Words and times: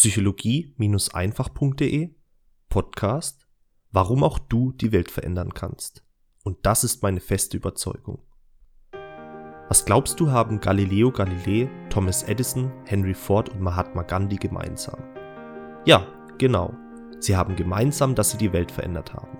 psychologie-einfach.de 0.00 2.16
Podcast 2.70 3.46
Warum 3.90 4.24
auch 4.24 4.38
du 4.38 4.72
die 4.72 4.92
Welt 4.92 5.10
verändern 5.10 5.52
kannst. 5.52 6.06
Und 6.42 6.56
das 6.62 6.84
ist 6.84 7.02
meine 7.02 7.20
feste 7.20 7.58
Überzeugung. 7.58 8.22
Was 9.68 9.84
glaubst 9.84 10.18
du 10.18 10.30
haben 10.30 10.58
Galileo 10.58 11.10
Galilei, 11.10 11.68
Thomas 11.90 12.22
Edison, 12.22 12.72
Henry 12.86 13.12
Ford 13.12 13.50
und 13.50 13.60
Mahatma 13.60 14.00
Gandhi 14.00 14.36
gemeinsam? 14.36 14.98
Ja, 15.84 16.06
genau. 16.38 16.72
Sie 17.18 17.36
haben 17.36 17.54
gemeinsam, 17.54 18.14
dass 18.14 18.30
sie 18.30 18.38
die 18.38 18.54
Welt 18.54 18.72
verändert 18.72 19.12
haben. 19.12 19.36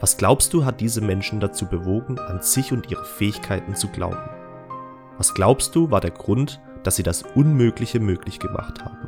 Was 0.00 0.16
glaubst 0.16 0.52
du, 0.54 0.64
hat 0.64 0.80
diese 0.80 1.02
Menschen 1.02 1.38
dazu 1.38 1.66
bewogen, 1.66 2.18
an 2.18 2.42
sich 2.42 2.72
und 2.72 2.90
ihre 2.90 3.04
Fähigkeiten 3.04 3.76
zu 3.76 3.86
glauben? 3.86 4.28
Was 5.18 5.34
glaubst 5.34 5.76
du, 5.76 5.92
war 5.92 6.00
der 6.00 6.10
Grund, 6.10 6.60
dass 6.82 6.96
sie 6.96 7.04
das 7.04 7.22
Unmögliche 7.36 8.00
möglich 8.00 8.40
gemacht 8.40 8.84
haben? 8.84 9.01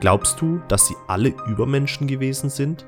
Glaubst 0.00 0.40
du, 0.40 0.60
dass 0.68 0.86
sie 0.86 0.94
alle 1.08 1.34
Übermenschen 1.46 2.06
gewesen 2.06 2.50
sind? 2.50 2.86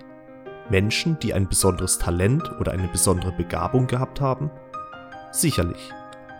Menschen, 0.70 1.18
die 1.18 1.34
ein 1.34 1.48
besonderes 1.48 1.98
Talent 1.98 2.52
oder 2.60 2.70
eine 2.70 2.86
besondere 2.86 3.32
Begabung 3.32 3.88
gehabt 3.88 4.20
haben? 4.20 4.50
Sicherlich. 5.32 5.92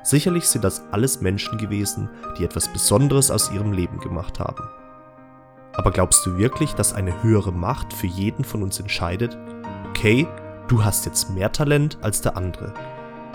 Sicherlich 0.05 0.47
sind 0.47 0.63
das 0.63 0.85
alles 0.93 1.21
Menschen 1.21 1.59
gewesen, 1.59 2.09
die 2.39 2.45
etwas 2.45 2.69
Besonderes 2.69 3.33
aus 3.33 3.51
ihrem 3.51 3.73
Leben 3.73 3.99
gemacht 3.99 4.39
haben. 4.39 4.63
Aber 5.73 5.91
glaubst 5.91 6.25
du 6.25 6.39
wirklich, 6.39 6.73
dass 6.75 6.93
eine 6.93 7.21
höhere 7.23 7.53
Macht 7.53 7.93
für 7.93 8.07
jeden 8.07 8.45
von 8.45 8.63
uns 8.63 8.79
entscheidet, 8.79 9.37
okay, 9.89 10.29
du 10.69 10.85
hast 10.85 11.05
jetzt 11.05 11.31
mehr 11.31 11.51
Talent 11.51 11.99
als 12.01 12.21
der 12.21 12.37
andere. 12.37 12.73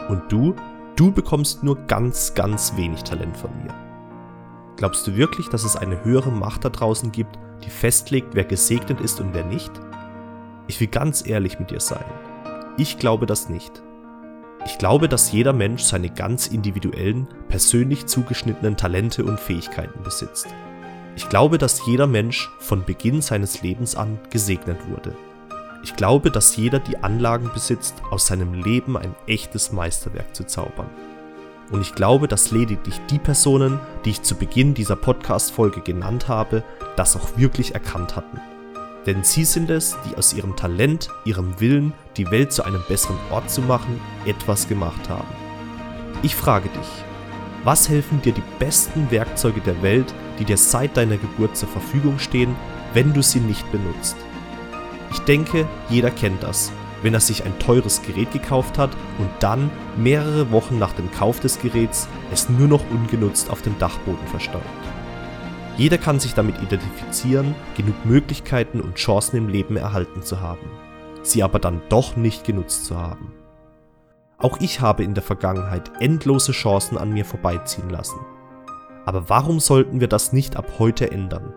Und 0.07 0.31
du, 0.31 0.55
du 0.95 1.11
bekommst 1.11 1.63
nur 1.63 1.75
ganz, 1.87 2.33
ganz 2.33 2.77
wenig 2.77 3.03
Talent 3.03 3.35
von 3.35 3.51
mir. 3.61 3.84
Glaubst 4.77 5.07
du 5.07 5.15
wirklich, 5.15 5.47
dass 5.47 5.63
es 5.63 5.75
eine 5.75 6.03
höhere 6.03 6.31
Macht 6.31 6.65
da 6.65 6.69
draußen 6.69 7.11
gibt, 7.11 7.39
die 7.63 7.69
festlegt, 7.69 8.35
wer 8.35 8.43
gesegnet 8.43 8.99
ist 8.99 9.21
und 9.21 9.33
wer 9.33 9.45
nicht? 9.45 9.71
Ich 10.67 10.79
will 10.79 10.87
ganz 10.87 11.25
ehrlich 11.25 11.59
mit 11.59 11.71
dir 11.71 11.79
sein. 11.79 12.03
Ich 12.77 12.99
glaube 12.99 13.25
das 13.25 13.47
nicht. 13.47 13.81
Ich 14.65 14.77
glaube, 14.77 15.07
dass 15.07 15.31
jeder 15.31 15.53
Mensch 15.53 15.83
seine 15.83 16.09
ganz 16.09 16.47
individuellen, 16.47 17.27
persönlich 17.47 18.07
zugeschnittenen 18.07 18.75
Talente 18.75 19.23
und 19.23 19.39
Fähigkeiten 19.39 20.03
besitzt. 20.03 20.47
Ich 21.15 21.29
glaube, 21.29 21.57
dass 21.57 21.85
jeder 21.85 22.07
Mensch 22.07 22.49
von 22.59 22.83
Beginn 22.83 23.21
seines 23.21 23.61
Lebens 23.61 23.95
an 23.95 24.19
gesegnet 24.31 24.79
wurde. 24.89 25.15
Ich 25.83 25.95
glaube, 25.95 26.31
dass 26.31 26.57
jeder 26.57 26.79
die 26.79 26.97
Anlagen 26.97 27.51
besitzt, 27.53 28.01
aus 28.09 28.27
seinem 28.27 28.55
Leben 28.55 28.97
ein 28.97 29.15
echtes 29.27 29.71
Meisterwerk 29.71 30.35
zu 30.35 30.45
zaubern. 30.45 30.89
Und 31.71 31.81
ich 31.81 31.95
glaube, 31.95 32.27
dass 32.27 32.51
lediglich 32.51 33.01
die 33.09 33.17
Personen, 33.17 33.79
die 34.03 34.11
ich 34.11 34.21
zu 34.21 34.35
Beginn 34.35 34.73
dieser 34.73 34.95
Podcast-Folge 34.95 35.81
genannt 35.81 36.27
habe, 36.27 36.63
das 36.95 37.15
auch 37.15 37.37
wirklich 37.37 37.73
erkannt 37.73 38.15
hatten. 38.15 38.39
Denn 39.05 39.23
sie 39.23 39.45
sind 39.45 39.69
es, 39.69 39.97
die 40.07 40.15
aus 40.15 40.33
ihrem 40.33 40.55
Talent, 40.55 41.09
ihrem 41.25 41.59
Willen, 41.59 41.93
die 42.17 42.29
Welt 42.31 42.51
zu 42.51 42.63
einem 42.63 42.83
besseren 42.87 43.17
Ort 43.31 43.49
zu 43.49 43.61
machen, 43.61 43.99
etwas 44.25 44.67
gemacht 44.67 45.09
haben. 45.09 45.27
Ich 46.23 46.35
frage 46.35 46.69
dich, 46.69 46.87
was 47.63 47.89
helfen 47.89 48.21
dir 48.21 48.33
die 48.33 48.43
besten 48.59 49.09
Werkzeuge 49.11 49.61
der 49.61 49.81
Welt, 49.81 50.13
die 50.39 50.45
dir 50.45 50.57
seit 50.57 50.97
deiner 50.97 51.17
Geburt 51.17 51.57
zur 51.57 51.69
Verfügung 51.69 52.19
stehen, 52.19 52.55
wenn 52.93 53.13
du 53.13 53.21
sie 53.21 53.39
nicht 53.39 53.69
benutzt? 53.71 54.15
Ich 55.11 55.19
denke, 55.19 55.67
jeder 55.89 56.11
kennt 56.11 56.43
das 56.43 56.71
wenn 57.05 57.13
er 57.13 57.19
sich 57.19 57.45
ein 57.45 57.57
teures 57.59 58.01
Gerät 58.01 58.31
gekauft 58.31 58.79
hat 58.79 58.89
und 59.19 59.29
dann 59.39 59.69
mehrere 59.95 60.51
Wochen 60.51 60.79
nach 60.79 60.91
dem 60.93 61.11
Kauf 61.11 61.39
des 61.39 61.59
Geräts 61.59 62.07
es 62.33 62.49
nur 62.49 62.67
noch 62.67 62.83
ungenutzt 62.89 63.51
auf 63.51 63.61
dem 63.61 63.77
Dachboden 63.77 64.25
verstaubt. 64.25 64.65
Jeder 65.77 65.99
kann 65.99 66.19
sich 66.19 66.33
damit 66.33 66.59
identifizieren, 66.63 67.53
genug 67.77 67.93
Möglichkeiten 68.05 68.81
und 68.81 68.95
Chancen 68.95 69.37
im 69.37 69.49
Leben 69.49 69.77
erhalten 69.77 70.23
zu 70.23 70.41
haben, 70.41 70.67
sie 71.21 71.43
aber 71.43 71.59
dann 71.59 71.79
doch 71.89 72.15
nicht 72.15 72.43
genutzt 72.43 72.85
zu 72.85 72.97
haben. 72.97 73.31
Auch 74.39 74.59
ich 74.59 74.81
habe 74.81 75.03
in 75.03 75.13
der 75.13 75.23
Vergangenheit 75.23 75.91
endlose 75.99 76.53
Chancen 76.53 76.97
an 76.97 77.13
mir 77.13 77.23
vorbeiziehen 77.23 77.91
lassen. 77.91 78.19
Aber 79.05 79.29
warum 79.29 79.59
sollten 79.59 79.99
wir 79.99 80.07
das 80.07 80.33
nicht 80.33 80.57
ab 80.57 80.79
heute 80.79 81.11
ändern? 81.11 81.53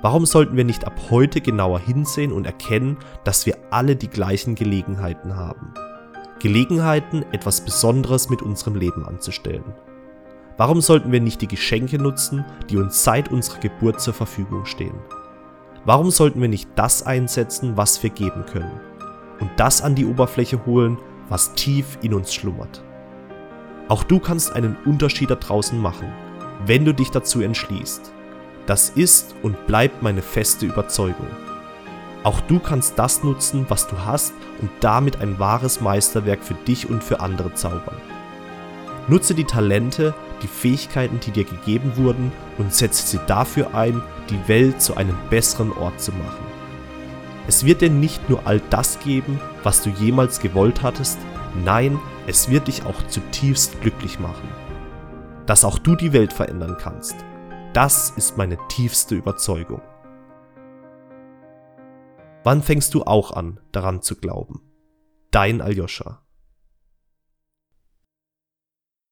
Warum 0.00 0.26
sollten 0.26 0.56
wir 0.56 0.64
nicht 0.64 0.84
ab 0.84 0.94
heute 1.10 1.40
genauer 1.40 1.80
hinsehen 1.80 2.30
und 2.30 2.46
erkennen, 2.46 2.98
dass 3.24 3.46
wir 3.46 3.56
alle 3.70 3.96
die 3.96 4.08
gleichen 4.08 4.54
Gelegenheiten 4.54 5.34
haben? 5.34 5.74
Gelegenheiten, 6.38 7.24
etwas 7.32 7.62
Besonderes 7.64 8.30
mit 8.30 8.40
unserem 8.40 8.76
Leben 8.76 9.04
anzustellen. 9.04 9.74
Warum 10.56 10.80
sollten 10.80 11.10
wir 11.10 11.20
nicht 11.20 11.40
die 11.40 11.48
Geschenke 11.48 11.98
nutzen, 11.98 12.44
die 12.70 12.76
uns 12.76 13.02
seit 13.02 13.32
unserer 13.32 13.58
Geburt 13.58 14.00
zur 14.00 14.14
Verfügung 14.14 14.66
stehen? 14.66 14.94
Warum 15.84 16.12
sollten 16.12 16.40
wir 16.40 16.48
nicht 16.48 16.68
das 16.76 17.04
einsetzen, 17.04 17.76
was 17.76 18.00
wir 18.00 18.10
geben 18.10 18.44
können? 18.46 18.80
Und 19.40 19.50
das 19.56 19.82
an 19.82 19.96
die 19.96 20.06
Oberfläche 20.06 20.64
holen, 20.64 20.98
was 21.28 21.54
tief 21.54 21.98
in 22.02 22.14
uns 22.14 22.32
schlummert? 22.32 22.84
Auch 23.88 24.04
du 24.04 24.20
kannst 24.20 24.52
einen 24.52 24.76
Unterschied 24.84 25.30
da 25.30 25.34
draußen 25.34 25.80
machen, 25.80 26.12
wenn 26.66 26.84
du 26.84 26.94
dich 26.94 27.10
dazu 27.10 27.40
entschließt. 27.40 28.12
Das 28.68 28.90
ist 28.90 29.34
und 29.42 29.66
bleibt 29.66 30.02
meine 30.02 30.20
feste 30.20 30.66
Überzeugung. 30.66 31.26
Auch 32.22 32.38
du 32.42 32.58
kannst 32.58 32.98
das 32.98 33.24
nutzen, 33.24 33.64
was 33.70 33.88
du 33.88 33.96
hast 34.04 34.34
und 34.60 34.68
damit 34.80 35.22
ein 35.22 35.38
wahres 35.38 35.80
Meisterwerk 35.80 36.44
für 36.44 36.52
dich 36.52 36.90
und 36.90 37.02
für 37.02 37.20
andere 37.20 37.54
zaubern. 37.54 37.96
Nutze 39.08 39.34
die 39.34 39.44
Talente, 39.44 40.12
die 40.42 40.48
Fähigkeiten, 40.48 41.18
die 41.18 41.30
dir 41.30 41.44
gegeben 41.44 41.92
wurden 41.96 42.30
und 42.58 42.74
setze 42.74 43.06
sie 43.06 43.20
dafür 43.26 43.74
ein, 43.74 44.02
die 44.28 44.48
Welt 44.48 44.82
zu 44.82 44.98
einem 44.98 45.16
besseren 45.30 45.72
Ort 45.72 45.98
zu 45.98 46.12
machen. 46.12 46.44
Es 47.46 47.64
wird 47.64 47.80
dir 47.80 47.88
nicht 47.88 48.28
nur 48.28 48.42
all 48.44 48.60
das 48.68 49.00
geben, 49.00 49.40
was 49.62 49.82
du 49.82 49.88
jemals 49.88 50.40
gewollt 50.40 50.82
hattest, 50.82 51.16
nein, 51.64 51.98
es 52.26 52.50
wird 52.50 52.68
dich 52.68 52.84
auch 52.84 53.06
zutiefst 53.06 53.80
glücklich 53.80 54.20
machen. 54.20 54.48
Dass 55.46 55.64
auch 55.64 55.78
du 55.78 55.96
die 55.96 56.12
Welt 56.12 56.34
verändern 56.34 56.76
kannst, 56.78 57.16
das 57.72 58.10
ist 58.10 58.36
meine 58.36 58.58
tiefste 58.68 59.14
Überzeugung. 59.14 59.82
Wann 62.44 62.62
fängst 62.62 62.94
du 62.94 63.02
auch 63.02 63.32
an, 63.32 63.60
daran 63.72 64.00
zu 64.00 64.16
glauben? 64.16 64.62
Dein 65.30 65.60
Aljoscha. 65.60 66.22